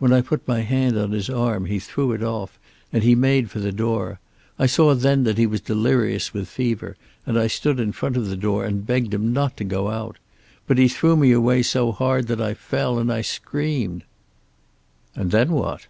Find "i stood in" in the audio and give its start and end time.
7.38-7.92